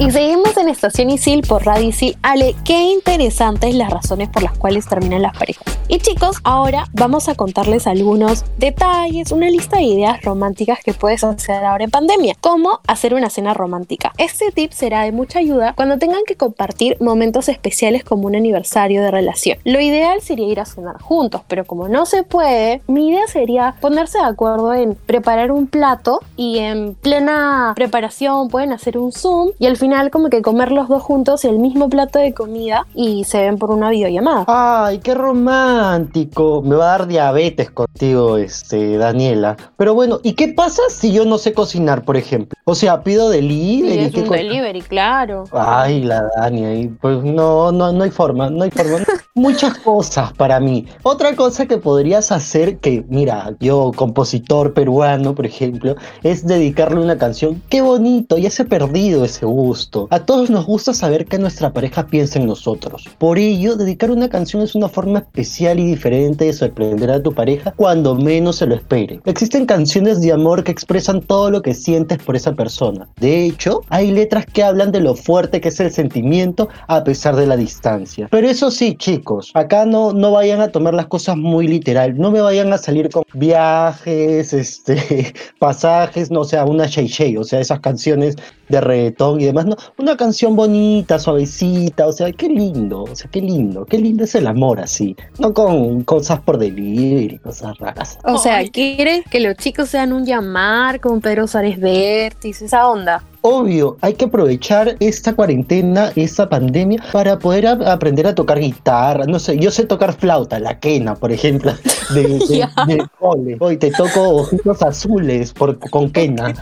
[0.00, 2.16] Y seguimos en Estación Isil por Radio Isil.
[2.22, 5.78] Ale, qué interesantes las razones por las cuales terminan las parejas.
[5.88, 11.22] Y chicos, ahora vamos a contarles algunos detalles, una lista de ideas románticas que puedes
[11.22, 12.34] hacer ahora en pandemia.
[12.40, 14.12] Cómo hacer una cena romántica.
[14.16, 19.02] Este tip será de mucha ayuda cuando tengan que compartir momentos especiales como un aniversario
[19.02, 19.58] de relación.
[19.64, 23.74] Lo ideal sería ir a cenar juntos, pero como no se puede, mi idea sería
[23.82, 29.50] ponerse de acuerdo en preparar un plato y en plena preparación pueden hacer un Zoom
[29.58, 33.24] y al final como que comer los dos juntos el mismo plato de comida y
[33.24, 34.44] se ven por una videollamada.
[34.46, 36.62] Ay, qué romántico.
[36.62, 39.56] Me va a dar diabetes contigo, este, Daniela.
[39.76, 42.58] Pero bueno, ¿y qué pasa si yo no sé cocinar, por ejemplo?
[42.64, 44.04] O sea, pido delivery.
[44.04, 45.44] es un delivery, claro.
[45.52, 48.98] Ay, la Dani, pues no, no, no hay forma, no hay forma.
[49.34, 50.86] Muchas cosas para mí.
[51.02, 57.18] Otra cosa que podrías hacer, que mira, yo, compositor peruano, por ejemplo, es dedicarle una
[57.18, 57.60] canción.
[57.68, 59.79] Qué bonito, ya se ha perdido ese gusto.
[60.10, 63.08] A todos nos gusta saber que nuestra pareja piensa en nosotros.
[63.18, 67.32] Por ello, dedicar una canción es una forma especial y diferente de sorprender a tu
[67.32, 69.20] pareja cuando menos se lo espere.
[69.24, 73.08] Existen canciones de amor que expresan todo lo que sientes por esa persona.
[73.20, 77.36] De hecho, hay letras que hablan de lo fuerte que es el sentimiento a pesar
[77.36, 78.28] de la distancia.
[78.30, 82.18] Pero eso sí, chicos, acá no, no vayan a tomar las cosas muy literal.
[82.18, 87.36] No me vayan a salir con viajes, este, pasajes, no o sea, una Shay Shay,
[87.36, 88.36] o sea, esas canciones
[88.70, 89.66] de reggaetón y demás
[89.98, 94.34] una canción bonita, suavecita, o sea, qué lindo, o sea, qué lindo, qué lindo es
[94.34, 98.18] el amor así, no con cosas por delivery, cosas raras.
[98.24, 103.24] O sea, ¿quieres que los chicos sean un llamar con Pedro Suárez Vértiz, esa onda?
[103.42, 109.24] Obvio, hay que aprovechar esta cuarentena, esta pandemia, para poder aprender a tocar guitarra.
[109.24, 111.72] No sé, yo sé tocar flauta, la quena, por ejemplo,
[112.10, 113.08] de, de,
[113.60, 116.48] Hoy te toco ojitos azules por, con quena.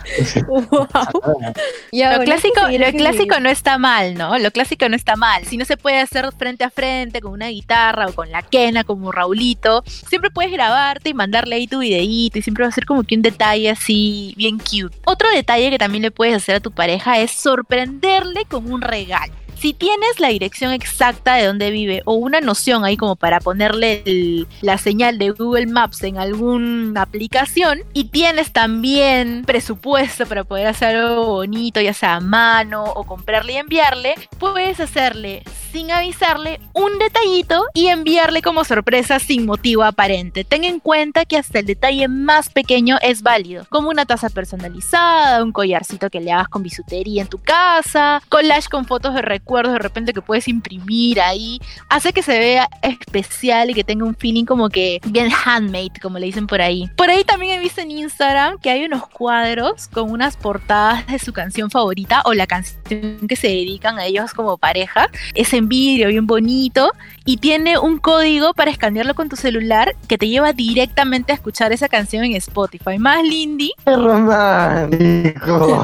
[1.93, 4.39] lo, clásico, lo clásico no está mal, ¿no?
[4.39, 5.45] Lo clásico no está mal.
[5.47, 8.85] Si no se puede hacer frente a frente con una guitarra o con la quena
[8.85, 12.87] como Raulito, siempre puedes grabarte y mandarle ahí tu videíto y siempre va a ser
[12.87, 14.97] como que un detalle así bien cute.
[15.05, 19.33] Otro detalle que también le puedes hacer a tu pareja es sorprenderle con un regalo.
[19.61, 24.47] Si tienes la dirección exacta de dónde vive o una noción ahí como para ponerle
[24.61, 30.95] la señal de Google Maps en alguna aplicación y tienes también presupuesto para poder hacer
[30.95, 35.43] algo bonito, ya sea a mano o comprarle y enviarle, puedes hacerle
[35.73, 40.45] sin avisarle un detallito y enviarle como sorpresa sin motivo aparente.
[40.45, 45.43] Ten en cuenta que hasta el detalle más pequeño es válido, como una taza personalizada,
[45.43, 49.48] un collarcito que le hagas con bisutería en tu casa, collage con fotos de recuerdos
[49.49, 51.59] de repente que puedes imprimir ahí,
[51.89, 56.19] hace que se vea especial y que tenga un feeling como que bien handmade, como
[56.19, 56.89] le dicen por ahí.
[56.97, 61.19] Por ahí también he visto en Instagram que hay unos cuadros con unas portadas de
[61.19, 65.09] su canción favorita o la canción que se dedican a ellos como pareja.
[65.35, 66.93] Ese en vidrio bien bonito
[67.25, 71.73] y tiene un código para escanearlo con tu celular que te lleva directamente a escuchar
[71.73, 72.99] esa canción en Spotify.
[72.99, 73.73] Más Lindy.
[73.85, 75.83] ¡Qué romántico!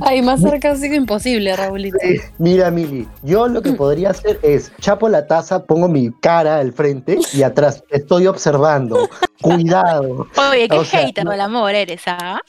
[0.00, 1.98] Ay, más cerca sido imposible, Raulito.
[2.40, 6.72] Mira, Mili, yo lo que podría hacer es chapo la taza, pongo mi cara al
[6.72, 9.10] frente y atrás estoy observando.
[9.42, 10.26] Cuidado.
[10.50, 12.40] Oye, qué hater del amor eres, ¿ah?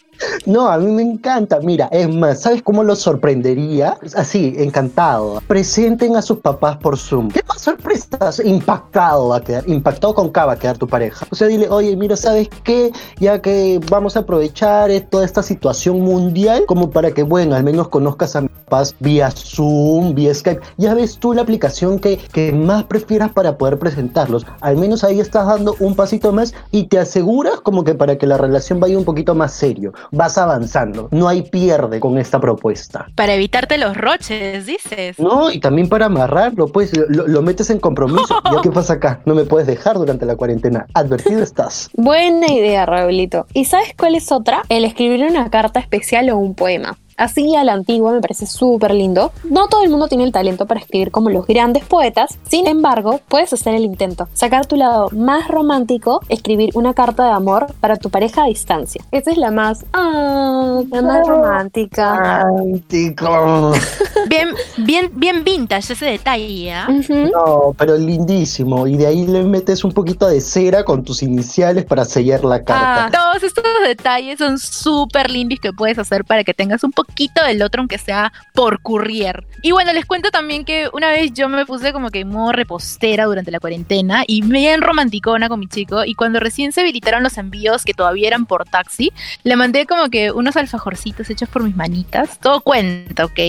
[0.45, 1.59] No, a mí me encanta.
[1.61, 3.97] Mira, es más, ¿sabes cómo lo sorprendería?
[4.15, 5.41] Así, encantado.
[5.47, 7.29] Presenten a sus papás por Zoom.
[7.29, 8.41] ¿Qué más sorpresas?
[8.43, 11.25] Impactado va a quedar, impactado con K va a quedar tu pareja.
[11.31, 12.91] O sea, dile, oye, mira, ¿sabes qué?
[13.19, 17.89] Ya que vamos a aprovechar toda esta situación mundial como para que, bueno, al menos
[17.89, 20.61] conozcas a mis papás vía Zoom, vía Skype.
[20.77, 24.45] Ya ves tú la aplicación que, que más prefieras para poder presentarlos.
[24.61, 28.27] Al menos ahí estás dando un pasito más y te aseguras como que para que
[28.27, 31.09] la relación vaya un poquito más serio vas avanzando.
[31.11, 33.07] No hay pierde con esta propuesta.
[33.15, 35.19] Para evitarte los roches, dices.
[35.19, 38.41] No, y también para amarrarlo, pues lo, metes en compromiso.
[38.51, 39.21] ¿Ya qué pasa acá?
[39.25, 40.85] No me puedes dejar durante la cuarentena.
[40.93, 41.89] Advertido estás.
[41.95, 43.45] Buena idea, Raulito.
[43.53, 44.63] ¿Y sabes cuál es otra?
[44.69, 46.97] El escribir una carta especial o un poema.
[47.21, 49.31] Así a la antigua, me parece súper lindo.
[49.43, 53.21] No todo el mundo tiene el talento para escribir como los grandes poetas, sin embargo,
[53.27, 57.97] puedes hacer el intento, sacar tu lado más romántico, escribir una carta de amor para
[57.97, 59.03] tu pareja a distancia.
[59.11, 62.43] Esa es la más, ah, la más romántica.
[62.43, 63.73] Romántico.
[64.27, 66.73] Bien, bien, bien vintage ese detalle.
[66.87, 67.31] Ujú.
[67.33, 68.87] No, pero lindísimo.
[68.87, 72.63] Y de ahí le metes un poquito de cera con tus iniciales para sellar la
[72.63, 73.05] carta.
[73.05, 77.10] Ah, todos estos detalles son súper lindis que puedes hacer para que tengas un poquito
[77.45, 79.45] del otro, aunque sea por courier.
[79.61, 82.51] Y bueno, les cuento también que una vez yo me puse como que en modo
[82.51, 86.03] repostera durante la cuarentena y bien romanticona con mi chico.
[86.03, 89.11] Y cuando recién se habilitaron los envíos, que todavía eran por taxi,
[89.43, 92.39] le mandé como que unos alfajorcitos hechos por mis manitas.
[92.39, 93.39] Todo cuenta, ¿ok?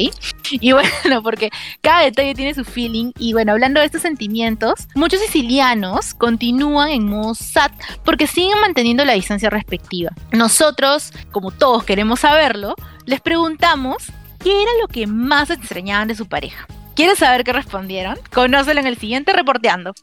[0.50, 3.12] Y bueno, porque cada detalle tiene su feeling.
[3.18, 7.70] Y bueno, hablando de estos sentimientos, muchos sicilianos continúan en modo sad
[8.04, 10.10] porque siguen manteniendo la distancia respectiva.
[10.32, 12.74] Nosotros, como todos queremos saberlo,
[13.06, 16.66] les preguntamos qué era lo que más extrañaban de su pareja.
[16.94, 18.18] ¿Quieres saber qué respondieron?
[18.32, 19.94] Conócelo en el siguiente reporteando.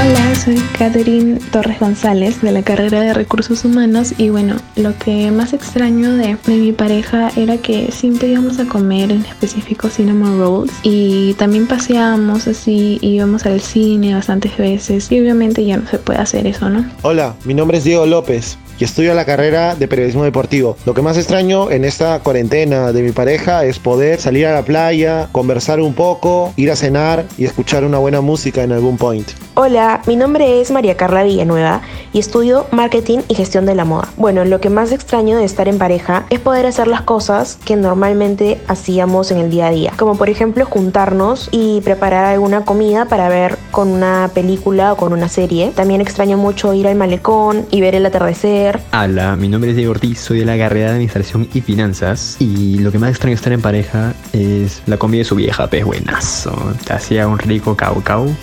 [0.00, 5.32] Hola, soy Catherine Torres González de la carrera de Recursos Humanos y bueno, lo que
[5.32, 10.38] más extraño de, de mi pareja era que siempre íbamos a comer en específico cinnamon
[10.38, 15.98] rolls y también paseábamos así, íbamos al cine bastantes veces y obviamente ya no se
[15.98, 16.88] puede hacer eso, ¿no?
[17.02, 20.76] Hola, mi nombre es Diego López y estudio la carrera de periodismo deportivo.
[20.86, 24.62] Lo que más extraño en esta cuarentena de mi pareja es poder salir a la
[24.62, 29.28] playa, conversar un poco, ir a cenar y escuchar una buena música en algún point.
[29.54, 34.08] Hola, mi nombre es María Carla Villanueva y estudio marketing y gestión de la moda.
[34.16, 37.74] Bueno, lo que más extraño de estar en pareja es poder hacer las cosas que
[37.74, 43.06] normalmente hacíamos en el día a día, como por ejemplo juntarnos y preparar alguna comida
[43.06, 45.72] para ver con una película o con una serie.
[45.74, 48.67] También extraño mucho ir al malecón y ver el atardecer.
[48.92, 52.78] Hola, mi nombre es Diego Ortiz, soy de la carrera de Administración y Finanzas y
[52.78, 56.74] lo que más extraño estar en pareja es la comida de su vieja, pues buenazo.
[56.84, 58.34] Te hacía un rico caucau.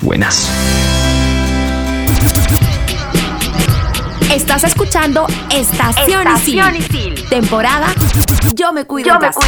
[0.00, 0.48] Buenas.
[4.30, 7.28] Estás escuchando Estación, Isil.
[7.28, 7.88] Temporada
[8.54, 9.40] Yo me cuido en casa.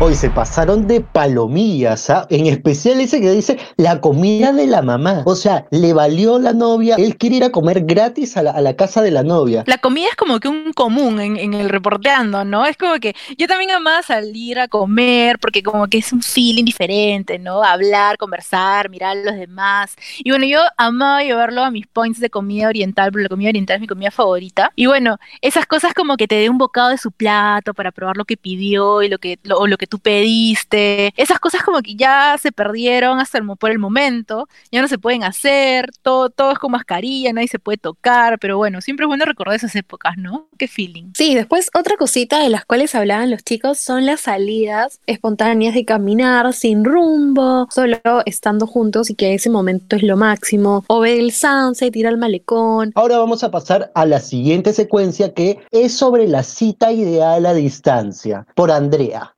[0.00, 2.26] Hoy se pasaron de palomillas, ¿ah?
[2.28, 5.22] En especial ese que dice la comida de la mamá.
[5.24, 6.96] O sea, le valió la novia.
[6.96, 9.62] Él quiere ir a comer gratis a la, casa de la novia.
[9.68, 12.66] La comida es como que un común en, el reporteando, ¿no?
[12.66, 16.64] Es como que yo también amaba salir a comer porque como que es un feeling
[16.64, 17.62] diferente, ¿no?
[17.62, 19.94] Hablar, conversar, mirar a los demás.
[20.18, 23.76] Y bueno, yo amaba llevarlo a mis points de comida oriental, porque la comida oriental
[23.76, 24.72] es mi comida favorita.
[24.74, 28.16] Y bueno, esas cosas como que te dé un bocado de su plato para probar
[28.16, 29.38] lo que pidió y lo que
[29.86, 31.12] tú pediste.
[31.16, 34.98] Esas cosas como que ya se perdieron hasta el, por el momento, ya no se
[34.98, 39.08] pueden hacer, todo, todo es con mascarilla, nadie se puede tocar, pero bueno, siempre es
[39.08, 40.48] bueno recordar esas épocas, ¿no?
[40.58, 41.12] Qué feeling.
[41.14, 45.84] Sí, después otra cosita de las cuales hablaban los chicos son las salidas espontáneas de
[45.84, 51.18] caminar sin rumbo, solo estando juntos y que ese momento es lo máximo, o ver
[51.18, 52.92] el sunset, ir al malecón.
[52.94, 57.54] Ahora vamos a pasar a la siguiente secuencia que es sobre la cita ideal a
[57.54, 59.33] distancia, por Andrea.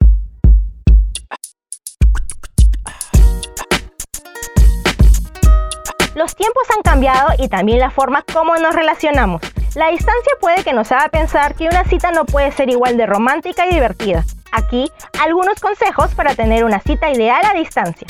[6.16, 9.42] Los tiempos han cambiado y también la forma como nos relacionamos.
[9.74, 13.05] La distancia puede que nos haga pensar que una cita no puede ser igual de
[13.05, 14.24] romántica y divertida.
[14.50, 14.90] Aquí,
[15.22, 18.07] algunos consejos para tener una cita ideal a distancia.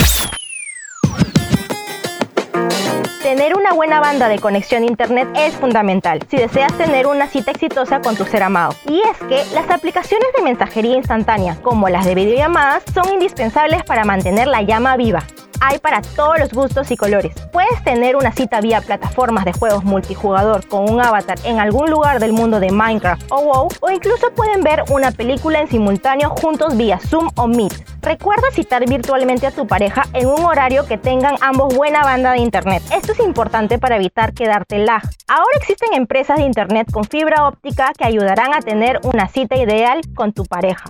[3.25, 7.51] Tener una buena banda de conexión a internet es fundamental si deseas tener una cita
[7.51, 8.77] exitosa con tu ser amado.
[8.87, 14.05] Y es que las aplicaciones de mensajería instantánea, como las de videollamadas, son indispensables para
[14.05, 15.25] mantener la llama viva.
[15.61, 17.35] Hay para todos los gustos y colores.
[17.53, 22.21] Puedes tener una cita vía plataformas de juegos multijugador con un avatar en algún lugar
[22.21, 26.77] del mundo de Minecraft o WoW, o incluso pueden ver una película en simultáneo juntos
[26.77, 27.73] vía Zoom o Meet.
[28.03, 32.39] Recuerda citar virtualmente a tu pareja en un horario que tengan ambos buena banda de
[32.39, 32.83] internet.
[32.93, 35.03] Esto es importante para evitar quedarte lag.
[35.27, 40.03] Ahora existen empresas de internet con fibra óptica que ayudarán a tener una cita ideal
[40.15, 40.85] con tu pareja.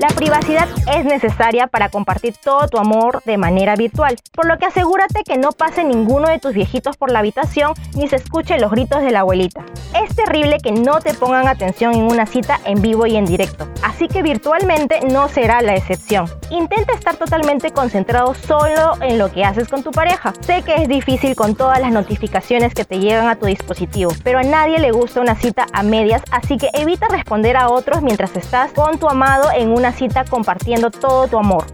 [0.00, 4.64] La privacidad es necesaria para compartir todo tu amor de manera virtual, por lo que
[4.64, 8.70] asegúrate que no pase ninguno de tus viejitos por la habitación ni se escuche los
[8.70, 9.62] gritos de la abuelita.
[10.02, 13.68] Es terrible que no te pongan atención en una cita en vivo y en directo,
[13.82, 16.30] así que virtualmente no será la excepción.
[16.48, 20.32] Intenta estar totalmente concentrado solo en lo que haces con tu pareja.
[20.40, 24.38] Sé que es difícil con todas las notificaciones que te llegan a tu dispositivo, pero
[24.38, 28.34] a nadie le gusta una cita a medias, así que evita responder a otros mientras
[28.34, 31.64] estás con tu amado en una cita compartiendo todo tu amor.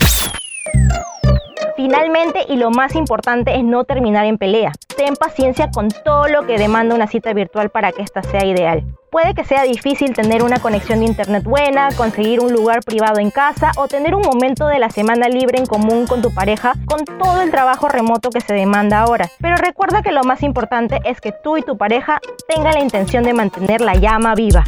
[1.77, 4.73] Finalmente, y lo más importante es no terminar en pelea.
[4.97, 8.83] ten paciencia con todo lo que demanda una cita virtual para que ésta sea ideal.
[9.11, 13.31] Puede que sea difícil tener una conexión de internet buena, conseguir un lugar privado en
[13.31, 17.05] casa o tener un momento de la semana libre en común con tu pareja con
[17.05, 19.31] todo el trabajo remoto que se demanda ahora.
[19.41, 23.23] Pero recuerda que lo más importante es que tú y tu pareja tengan la intención
[23.23, 24.65] de mantener la llama viva.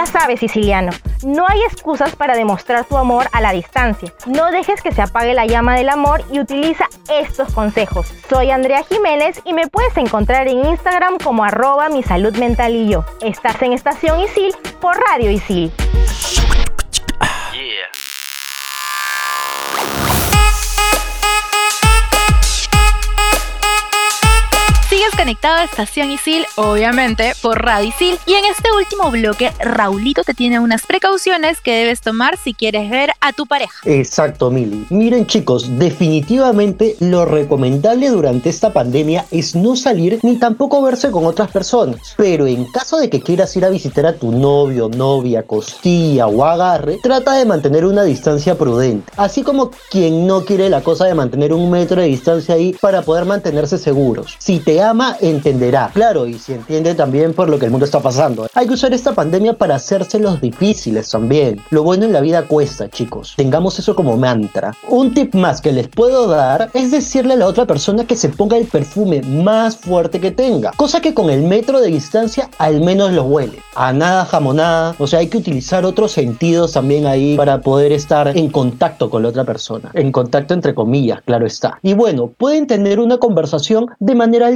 [0.00, 0.92] Ya sabes, siciliano,
[1.26, 4.10] no hay excusas para demostrar tu amor a la distancia.
[4.24, 8.10] No dejes que se apague la llama del amor y utiliza estos consejos.
[8.30, 13.04] Soy Andrea Jiménez y me puedes encontrar en Instagram como arroba mi salud y yo.
[13.20, 15.70] Estás en Estación Isil por Radio Isil.
[25.30, 28.18] Conectado a Estación Isil, obviamente, por Radio Isil.
[28.26, 32.90] Y en este último bloque, Raulito te tiene unas precauciones que debes tomar si quieres
[32.90, 33.78] ver a tu pareja.
[33.84, 34.86] Exacto, Mili.
[34.90, 41.24] Miren, chicos, definitivamente lo recomendable durante esta pandemia es no salir ni tampoco verse con
[41.24, 42.14] otras personas.
[42.16, 46.44] Pero en caso de que quieras ir a visitar a tu novio, novia, costilla o
[46.44, 49.12] agarre, trata de mantener una distancia prudente.
[49.16, 53.02] Así como quien no quiere la cosa de mantener un metro de distancia ahí para
[53.02, 54.34] poder mantenerse seguros.
[54.40, 55.90] Si te ama, entenderá.
[55.92, 58.46] Claro, y si entiende también por lo que el mundo está pasando.
[58.54, 61.60] Hay que usar esta pandemia para hacérselos difíciles también.
[61.70, 63.34] Lo bueno en la vida cuesta, chicos.
[63.36, 64.74] Tengamos eso como mantra.
[64.88, 68.28] Un tip más que les puedo dar es decirle a la otra persona que se
[68.28, 70.72] ponga el perfume más fuerte que tenga.
[70.76, 73.58] Cosa que con el metro de distancia al menos lo huele.
[73.74, 74.94] A nada jamonada.
[74.98, 79.22] O sea, hay que utilizar otros sentidos también ahí para poder estar en contacto con
[79.22, 79.90] la otra persona.
[79.94, 81.78] En contacto entre comillas, claro está.
[81.82, 84.50] Y bueno, pueden tener una conversación de manera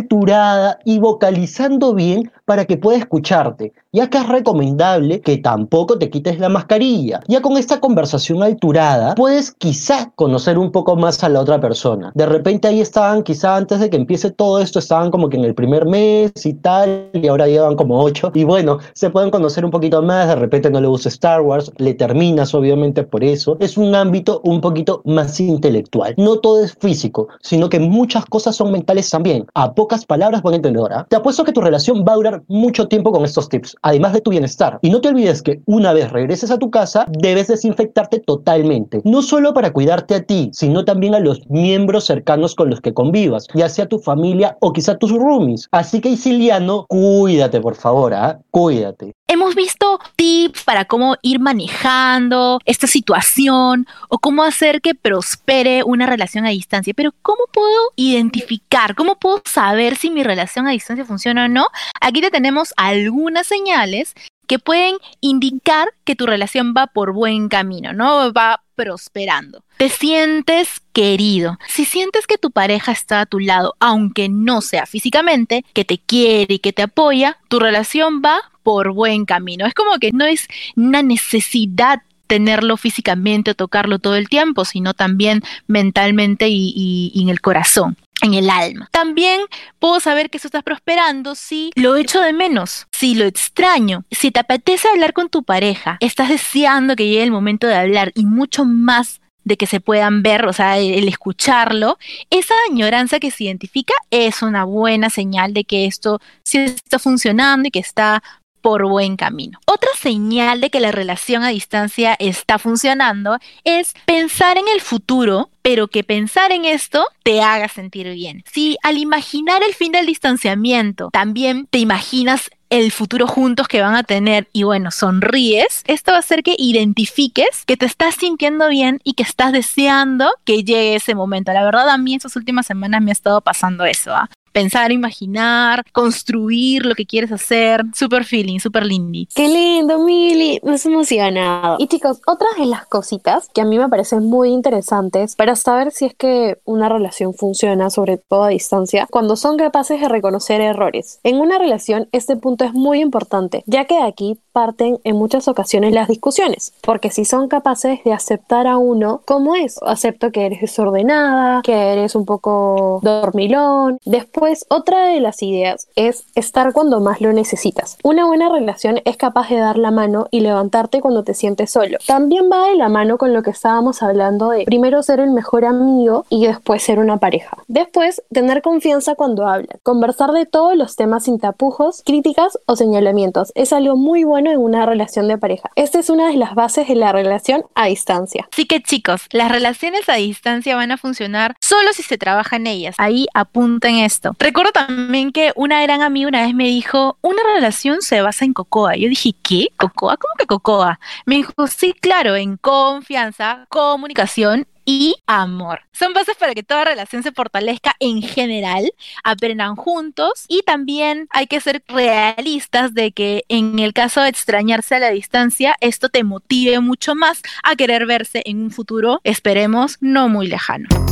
[0.85, 6.39] y vocalizando bien para que pueda escucharte, ya que es recomendable que tampoco te quites
[6.39, 7.21] la mascarilla.
[7.29, 12.13] Ya con esta conversación alturada, puedes quizás conocer un poco más a la otra persona.
[12.15, 15.45] De repente ahí estaban, quizá antes de que empiece todo esto, estaban como que en
[15.45, 18.31] el primer mes y tal, y ahora llevan como ocho.
[18.35, 21.73] Y bueno, se pueden conocer un poquito más, de repente no le gusta Star Wars,
[21.79, 23.57] le terminas obviamente por eso.
[23.61, 26.15] Es un ámbito un poquito más intelectual.
[26.19, 29.47] No todo es físico, sino que muchas cosas son mentales también.
[29.55, 30.93] A pocas palabras, buen entendedor.
[30.93, 31.07] ¿ah?
[31.09, 34.21] Te apuesto que tu relación va a durar mucho tiempo con estos tips, además de
[34.21, 34.79] tu bienestar.
[34.83, 39.23] Y no te olvides que una vez regreses a tu casa, debes desinfectarte totalmente, no
[39.23, 43.47] solo para cuidarte a ti, sino también a los miembros cercanos con los que convivas,
[43.55, 45.69] ya sea tu familia o quizá tus roomies.
[45.71, 48.39] Así que, Isiliano, cuídate, por favor, ¿ah?
[48.51, 49.13] Cuídate.
[49.27, 56.07] Hemos visto tips para cómo ir manejando esta situación o cómo hacer que prospere una
[56.07, 61.05] relación a distancia, pero ¿cómo puedo identificar, cómo puedo saber si mi relación a distancia
[61.05, 61.69] funciona o no?
[62.01, 64.15] Aquí te tenemos algunas señales
[64.47, 68.33] que pueden indicar que tu relación va por buen camino, ¿no?
[68.33, 69.65] Va prosperando.
[69.79, 71.59] Te sientes querido.
[71.69, 75.99] Si sientes que tu pareja está a tu lado, aunque no sea físicamente, que te
[75.99, 79.67] quiere y que te apoya, tu relación va por buen camino.
[79.67, 84.95] Es como que no es una necesidad tenerlo físicamente o tocarlo todo el tiempo, sino
[84.95, 86.73] también mentalmente y,
[87.15, 88.89] y en el corazón en el alma.
[88.91, 89.43] También
[89.79, 94.31] puedo saber que eso está prosperando si lo echo de menos, si lo extraño, si
[94.31, 98.25] te apetece hablar con tu pareja, estás deseando que llegue el momento de hablar y
[98.25, 101.99] mucho más de que se puedan ver, o sea, el escucharlo,
[102.31, 107.69] esa añoranza que se identifica es una buena señal de que esto sí está funcionando
[107.69, 108.23] y que está
[108.65, 109.59] por buen camino.
[109.67, 115.51] Otra señal de que la relación a distancia está funcionando es pensar en el futuro,
[115.61, 118.43] pero que pensar en esto te haga sentir bien.
[118.51, 123.95] Si al imaginar el fin del distanciamiento también te imaginas el futuro juntos que van
[123.95, 128.69] a tener y bueno, sonríes, esto va a hacer que identifiques que te estás sintiendo
[128.69, 131.53] bien y que estás deseando que llegue ese momento.
[131.53, 134.13] La verdad a mí estas últimas semanas me ha estado pasando eso.
[134.13, 134.29] ¿ah?
[134.55, 137.83] pensar, imaginar, construir lo que quieres hacer.
[137.93, 139.29] Super feeling, super lindy.
[139.35, 140.61] Qué lindo, Mili.
[140.63, 141.77] Me has emocionado.
[141.81, 145.91] Y chicos, otra de las cositas que a mí me parecen muy interesantes para saber
[145.91, 150.61] si es que una relación funciona, sobre todo a distancia, cuando son capaces de reconocer
[150.61, 151.19] errores.
[151.25, 155.49] En una relación, este punto es muy importante, ya que de aquí parten en muchas
[155.49, 160.47] ocasiones las discusiones, porque si son capaces de aceptar a uno como es, acepto que
[160.47, 167.01] eres desordenada, que eres un poco dormilón, después otra de las ideas es estar cuando
[167.01, 167.99] más lo necesitas.
[168.05, 171.99] Una buena relación es capaz de dar la mano y levantarte cuando te sientes solo.
[172.07, 175.65] También va de la mano con lo que estábamos hablando de primero ser el mejor
[175.65, 177.59] amigo y después ser una pareja.
[177.67, 179.79] Después, tener confianza cuando hablan.
[179.83, 183.53] Conversar de todos los temas sin tapujos, críticas o señalamientos.
[183.55, 185.71] Es algo muy bueno en una relación de pareja.
[185.77, 188.49] Esta es una de las bases de la relación a distancia.
[188.53, 192.67] Así que chicos, las relaciones a distancia van a funcionar solo si se trabaja en
[192.67, 192.95] ellas.
[192.99, 194.33] Ahí apunten esto.
[194.39, 198.53] Recuerdo también que una gran amiga una vez me dijo, una relación se basa en
[198.53, 198.97] cocoa.
[198.97, 199.69] Yo dije, ¿qué?
[199.77, 200.17] ¿Cocoa?
[200.17, 201.01] ¿Cómo que cocoa?
[201.27, 205.81] Me dijo, sí, claro, en confianza, comunicación y amor.
[205.93, 211.47] Son bases para que toda relación se fortalezca en general, aprendan juntos y también hay
[211.47, 216.25] que ser realistas de que en el caso de extrañarse a la distancia, esto te
[216.25, 221.04] motive mucho más a querer verse en un futuro, esperemos, no muy lejano.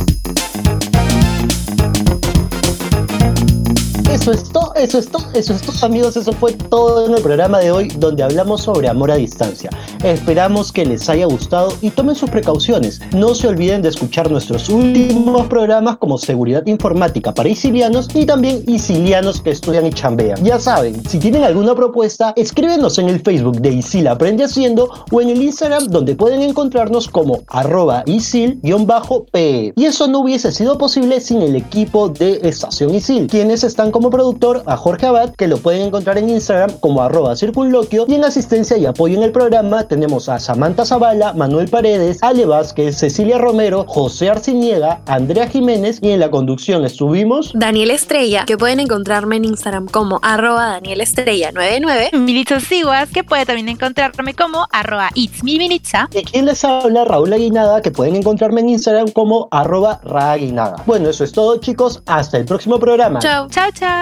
[4.13, 7.21] Eso es todo, eso es todo, eso es todo amigos, eso fue todo en el
[7.23, 9.71] programa de hoy donde hablamos sobre amor a distancia.
[10.03, 13.01] Esperamos que les haya gustado y tomen sus precauciones.
[13.15, 18.63] No se olviden de escuchar nuestros últimos programas como Seguridad Informática para isilianos y también
[18.67, 20.43] isilianos que estudian y chambean.
[20.43, 25.21] Ya saben, si tienen alguna propuesta, escríbenos en el Facebook de Isil Aprende Haciendo o
[25.21, 29.73] en el Instagram donde pueden encontrarnos como arroba isil-pe.
[29.75, 34.02] Y eso no hubiese sido posible sin el equipo de Estación Isil, quienes están como
[34.09, 38.23] productor a Jorge Abad, que lo pueden encontrar en Instagram como arroba circunloquio, y en
[38.23, 43.37] asistencia y apoyo en el programa tenemos a Samantha Zavala, Manuel Paredes, Ale Vázquez, Cecilia
[43.37, 49.37] Romero, José Arciniega, Andrea Jiménez, y en la conducción estuvimos Daniel Estrella, que pueden encontrarme
[49.37, 55.09] en Instagram como arroba Daniel Estrella 99, Militza Siguas, que puede también encontrarme como arroba
[55.15, 55.53] It's Mi.
[55.63, 60.83] Y quien les habla, Raúl Aguinaga, que pueden encontrarme en Instagram como arroba Raaguinaga.
[60.85, 63.19] Bueno, eso es todo chicos, hasta el próximo programa.
[63.19, 63.47] Chao.
[63.49, 63.92] Chao, chao.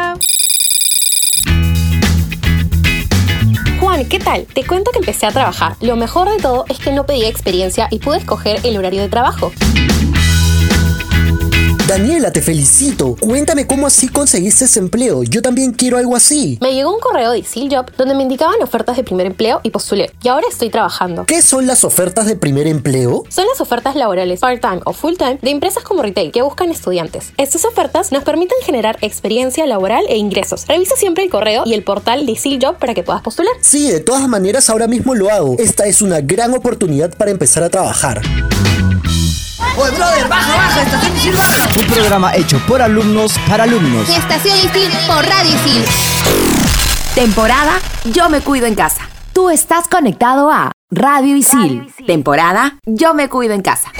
[3.80, 4.46] Juan, ¿qué tal?
[4.46, 5.76] Te cuento que empecé a trabajar.
[5.82, 9.10] Lo mejor de todo es que no pedí experiencia y pude escoger el horario de
[9.10, 9.52] trabajo.
[11.92, 13.18] Daniela, te felicito.
[13.20, 15.24] Cuéntame cómo así conseguiste ese empleo.
[15.24, 16.58] Yo también quiero algo así.
[16.62, 19.72] Me llegó un correo de Isil Job donde me indicaban ofertas de primer empleo y
[19.72, 20.10] postulé.
[20.24, 21.26] Y ahora estoy trabajando.
[21.26, 23.26] ¿Qué son las ofertas de primer empleo?
[23.28, 27.34] Son las ofertas laborales part-time o full-time de empresas como retail que buscan estudiantes.
[27.36, 30.66] Estas ofertas nos permiten generar experiencia laboral e ingresos.
[30.70, 33.54] Revisa siempre el correo y el portal de Isil Job para que puedas postular.
[33.60, 35.58] Sí, de todas maneras ahora mismo lo hago.
[35.60, 38.22] Esta es una gran oportunidad para empezar a trabajar.
[39.78, 41.70] Oye, brother, baja, baja, estación Isil, baja.
[41.80, 44.10] Un programa hecho por alumnos para alumnos.
[44.10, 45.86] Estación Isil por Radio Isil.
[47.16, 49.08] Temporada Yo me cuido en casa.
[49.34, 51.88] Tú estás conectado a Radio Isil.
[52.06, 53.92] Temporada Yo me cuido en casa.